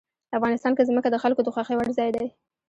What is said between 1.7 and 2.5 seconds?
وړ ځای دی.